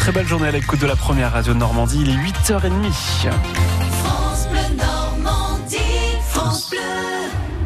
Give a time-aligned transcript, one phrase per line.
[0.00, 2.00] Très belle journée à l'écoute de la première radio de Normandie.
[2.00, 2.90] Il est 8h30.
[2.90, 5.76] France Bleu Normandie,
[6.26, 6.78] France Bleu.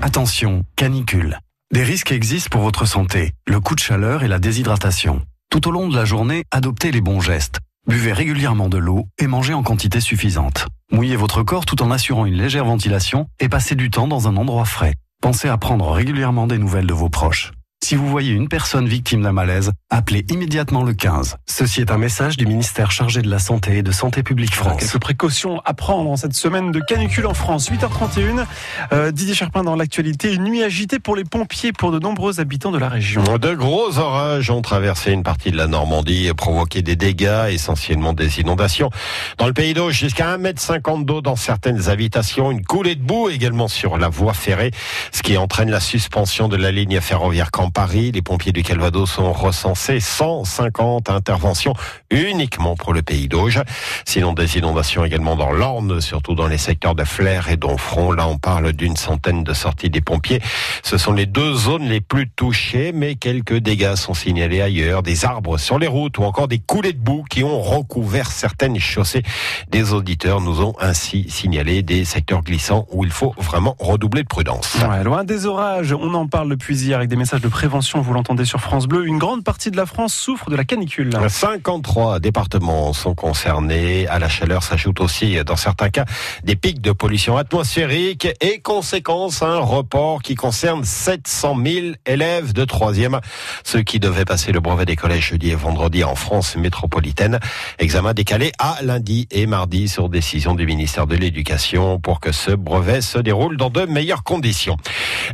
[0.02, 1.38] Attention, canicule.
[1.72, 5.22] Des risques existent pour votre santé, le coup de chaleur et la déshydratation.
[5.48, 7.60] Tout au long de la journée, adoptez les bons gestes.
[7.86, 10.66] Buvez régulièrement de l'eau et mangez en quantité suffisante.
[10.90, 14.36] Mouillez votre corps tout en assurant une légère ventilation et passez du temps dans un
[14.36, 14.94] endroit frais.
[15.22, 17.52] Pensez à prendre régulièrement des nouvelles de vos proches.
[17.84, 21.36] Si vous voyez une personne victime d'un malaise, appelez immédiatement le 15.
[21.44, 24.80] Ceci est un message du ministère chargé de la Santé et de Santé publique France.
[24.80, 27.70] Quelques précautions à prendre en cette semaine de canicule en France.
[27.70, 28.46] 8h31.
[28.94, 30.32] Euh, Didier Charpin dans l'actualité.
[30.32, 33.22] Une nuit agitée pour les pompiers pour de nombreux habitants de la région.
[33.22, 38.14] De gros orages ont traversé une partie de la Normandie et provoqué des dégâts, essentiellement
[38.14, 38.88] des inondations.
[39.36, 43.68] Dans le pays d'eau, jusqu'à 1m50 d'eau dans certaines habitations, une coulée de boue également
[43.68, 44.70] sur la voie ferrée,
[45.12, 48.12] ce qui entraîne la suspension de la ligne ferroviaire Camp Paris.
[48.12, 51.74] Les pompiers du Calvados ont recensé 150 interventions
[52.10, 53.60] uniquement pour le pays d'Auge.
[54.04, 58.12] Sinon, des inondations également dans l'Orne, surtout dans les secteurs de Flers et d'Onfront.
[58.12, 60.40] Là, on parle d'une centaine de sorties des pompiers.
[60.84, 65.02] Ce sont les deux zones les plus touchées, mais quelques dégâts sont signalés ailleurs.
[65.02, 68.78] Des arbres sur les routes ou encore des coulées de boue qui ont recouvert certaines
[68.78, 69.24] chaussées.
[69.68, 74.28] Des auditeurs nous ont ainsi signalé des secteurs glissants où il faut vraiment redoubler de
[74.28, 74.78] prudence.
[75.02, 78.44] Loin des orages, on en parle depuis hier avec des messages de prévention, vous l'entendez
[78.44, 79.06] sur France Bleu.
[79.06, 81.16] Une grande partie de la France souffre de la canicule.
[81.28, 84.08] 53 départements sont concernés.
[84.08, 86.04] À la chaleur s'ajoutent aussi, dans certains cas,
[86.42, 92.64] des pics de pollution atmosphérique et conséquence, un report qui concerne 700 000 élèves de
[92.64, 93.20] troisième,
[93.62, 97.38] ceux qui devaient passer le brevet des collèges jeudi et vendredi en France métropolitaine.
[97.78, 102.50] Examen décalé à lundi et mardi sur décision du ministère de l'Éducation pour que ce
[102.50, 104.76] brevet se déroule dans de meilleures conditions.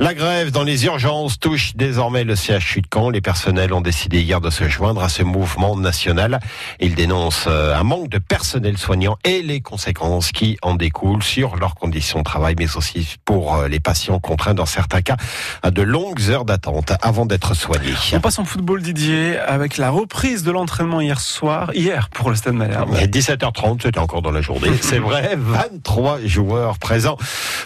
[0.00, 3.10] La grève dans les urgences touche désormais le CHU de Caen.
[3.10, 6.40] Les personnels ont décidé hier de se joindre à ce mouvement national.
[6.80, 11.56] Ils dénoncent euh, un manque de personnel soignant et les conséquences qui en découlent sur
[11.56, 15.16] leurs conditions de travail, mais aussi pour euh, les patients contraints dans certains cas
[15.62, 17.94] à de longues heures d'attente avant d'être soignés.
[18.12, 22.36] On passe en football, Didier, avec la reprise de l'entraînement hier soir, hier pour le
[22.36, 22.96] Stade Malherbe.
[23.00, 24.70] Et 17h30, c'était encore dans la journée.
[24.80, 27.16] C'est vrai, 23 joueurs présents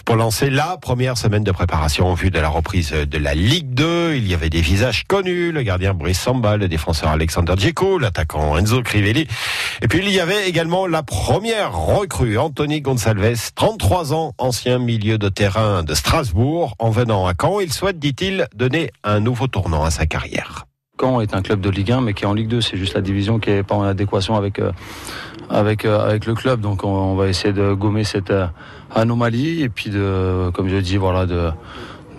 [0.05, 3.73] pour lancer la première semaine de préparation en vue de la reprise de la Ligue
[3.73, 4.15] 2.
[4.15, 8.57] Il y avait des visages connus, le gardien Brice Samba, le défenseur Alexander Djeko, l'attaquant
[8.57, 9.27] Enzo Crivelli.
[9.81, 15.17] Et puis il y avait également la première recrue, Anthony Gonçalves, 33 ans, ancien milieu
[15.17, 16.75] de terrain de Strasbourg.
[16.79, 20.65] En venant à Caen, il souhaite, dit-il, donner un nouveau tournant à sa carrière.
[20.99, 22.59] Caen est un club de Ligue 1 mais qui est en Ligue 2.
[22.59, 24.73] C'est juste la division qui est pas en adéquation avec euh,
[25.49, 26.59] avec euh, avec le club.
[26.59, 28.47] Donc on, on va essayer de gommer cette euh,
[28.93, 31.51] anomalie et puis de, comme je dis, voilà, de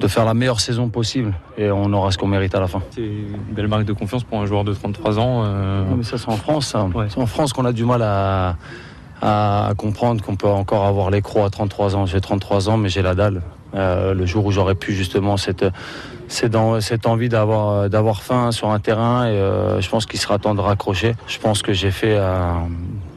[0.01, 2.83] de faire la meilleure saison possible et on aura ce qu'on mérite à la fin.
[2.91, 5.43] C'est une belle marque de confiance pour un joueur de 33 ans.
[5.45, 6.75] euh, Non, mais ça c'est en France.
[6.95, 7.07] Ouais.
[7.09, 8.57] C'est en France qu'on a du mal à
[9.23, 12.05] à comprendre qu'on peut encore avoir les crocs à 33 ans.
[12.05, 13.41] J'ai 33 ans, mais j'ai la dalle.
[13.75, 15.65] Euh, le jour où j'aurais pu justement cette,
[16.29, 20.21] cette, en- cette envie d'avoir, d'avoir faim sur un terrain, et euh, je pense qu'il
[20.21, 21.15] sera temps de raccrocher.
[21.29, 22.15] Je pense que j'ai fait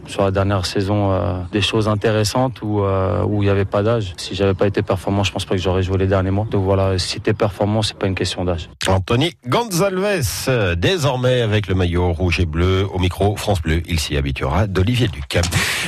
[0.10, 3.84] sur la dernière saison euh, des choses intéressantes où, euh, où il n'y avait pas
[3.84, 4.14] d'âge.
[4.18, 6.48] Si j'avais pas été performant, je pense pas que j'aurais joué les derniers mois.
[6.50, 8.70] Donc voilà, si tu es performant, c'est pas une question d'âge.
[8.88, 14.18] Anthony Gonzalves, désormais avec le maillot rouge et bleu au micro France Bleu, il s'y
[14.18, 15.40] habituera d'Olivier Duc.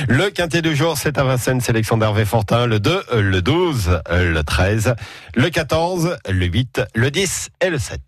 [0.08, 4.00] Le quintet du jour, c'est à Vincennes, sélection d'Hervé Fortin, le 2, euh, le 12,
[4.10, 4.94] euh, le 13,
[5.34, 8.00] le 14, le 8, le 10 et le 7.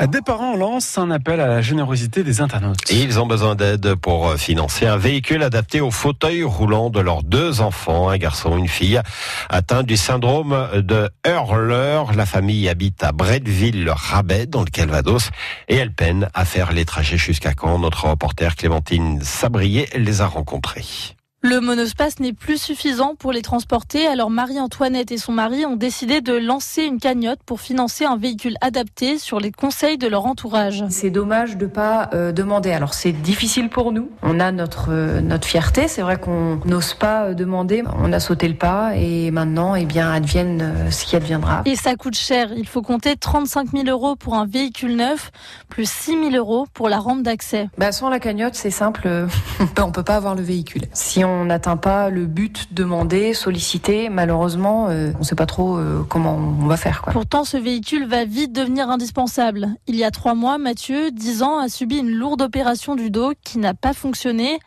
[0.00, 2.90] Des parents lancent un appel à la générosité des internautes.
[2.90, 7.22] Ils ont besoin d'aide pour euh, financer un véhicule adapté au fauteuil roulant de leurs
[7.22, 9.00] deux enfants, un garçon et une fille,
[9.48, 12.02] atteints du syndrome de Hurler.
[12.14, 15.30] La famille habite à Bretteville-le-Rabais, dans le Calvados,
[15.68, 17.78] et elle peine à faire les trajets jusqu'à Caen.
[17.78, 21.13] Notre reporter Clémentine Sabrier les a rencontrés.
[21.46, 26.22] Le monospace n'est plus suffisant pour les transporter, alors Marie-Antoinette et son mari ont décidé
[26.22, 30.84] de lancer une cagnotte pour financer un véhicule adapté sur les conseils de leur entourage.
[30.88, 32.72] C'est dommage de pas euh, demander.
[32.72, 34.08] Alors c'est difficile pour nous.
[34.22, 35.86] On a notre euh, notre fierté.
[35.86, 37.84] C'est vrai qu'on n'ose pas euh, demander.
[37.98, 41.60] On a sauté le pas et maintenant, eh bien, advienne euh, ce qui adviendra.
[41.66, 45.30] Et ça coûte cher, il faut compter 35 000 euros pour un véhicule neuf,
[45.68, 47.68] plus 6 000 euros pour la rampe d'accès.
[47.76, 49.26] Bah, sans la cagnotte, c'est simple.
[49.78, 50.84] on peut pas avoir le véhicule.
[50.94, 56.04] Si on n'atteint pas le but demandé, sollicité, malheureusement, euh, on sait pas trop euh,
[56.08, 57.02] comment on va faire.
[57.12, 59.68] Pourtant, ce véhicule va vite devenir indispensable.
[59.86, 63.32] Il y a trois mois, Mathieu, 10 ans, a subi une lourde opération du dos
[63.42, 64.58] qui n'a pas fonctionné.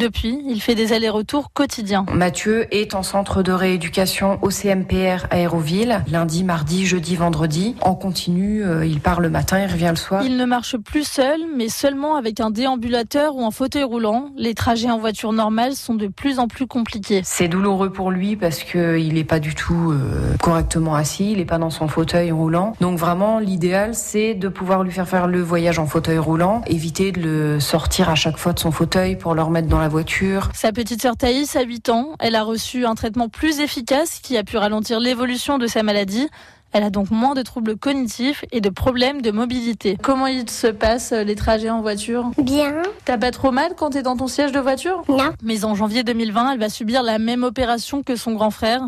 [0.00, 2.06] Depuis, il fait des allers-retours quotidiens.
[2.10, 7.76] Mathieu est en centre de rééducation au CMPR Aéroville, lundi, mardi, jeudi, vendredi.
[7.82, 10.22] En continu, euh, il part le matin, il revient le soir.
[10.24, 14.30] Il ne marche plus seul, mais seulement avec un déambulateur ou un fauteuil roulant.
[14.38, 17.20] Les trajets en voiture normale sont de plus en plus compliqués.
[17.22, 21.44] C'est douloureux pour lui parce qu'il n'est pas du tout euh, correctement assis, il n'est
[21.44, 22.72] pas dans son fauteuil roulant.
[22.80, 27.12] Donc vraiment, l'idéal, c'est de pouvoir lui faire faire le voyage en fauteuil roulant, éviter
[27.12, 30.48] de le sortir à chaque fois de son fauteuil pour le remettre dans la voiture.
[30.54, 32.14] Sa petite sœur Thaïs a 8 ans.
[32.18, 36.28] Elle a reçu un traitement plus efficace qui a pu ralentir l'évolution de sa maladie.
[36.72, 39.98] Elle a donc moins de troubles cognitifs et de problèmes de mobilité.
[40.00, 42.30] Comment il se passe euh, les trajets en voiture?
[42.38, 42.82] Bien.
[43.04, 45.02] T'as pas trop mal quand t'es dans ton siège de voiture?
[45.08, 45.32] Non.
[45.42, 48.82] Mais en janvier 2020, elle va subir la même opération que son grand frère.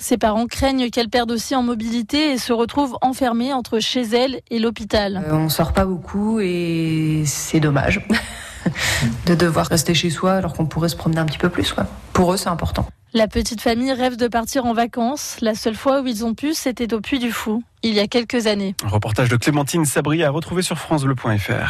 [0.00, 4.40] Ses parents craignent qu'elle perde aussi en mobilité et se retrouve enfermée entre chez elle
[4.50, 5.22] et l'hôpital.
[5.24, 8.04] Euh, on sort pas beaucoup et c'est dommage
[9.26, 11.72] de devoir rester chez soi alors qu'on pourrait se promener un petit peu plus.
[11.72, 11.86] Quoi.
[12.12, 12.86] Pour eux, c'est important.
[13.12, 15.38] La petite famille rêve de partir en vacances.
[15.40, 18.06] La seule fois où ils ont pu, c'était au Puy du Fou, il y a
[18.06, 18.76] quelques années.
[18.84, 21.68] Un reportage de Clémentine Sabri à retrouver sur FranceBleu.fr.